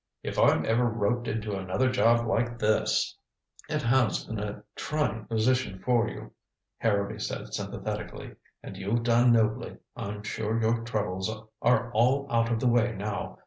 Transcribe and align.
If 0.23 0.39
I'm 0.39 0.65
ever 0.65 0.85
roped 0.89 1.27
into 1.27 1.55
another 1.55 1.91
job 1.91 2.25
like 2.25 2.57
this" 2.57 3.15
"It 3.69 3.83
has 3.83 4.25
been 4.25 4.39
a 4.39 4.63
trying 4.75 5.25
position 5.25 5.77
for 5.83 6.07
you," 6.07 6.31
Harrowby 6.79 7.19
said 7.19 7.53
sympathetically. 7.53 8.33
"And 8.63 8.75
you've 8.77 9.03
done 9.03 9.31
nobly. 9.31 9.77
I'm 9.95 10.23
sure 10.23 10.59
your 10.59 10.81
troubles 10.83 11.29
are 11.61 11.91
all 11.93 12.25
out 12.31 12.51
of 12.51 12.59
the 12.59 12.67
way 12.67 12.95
now. 12.95 13.37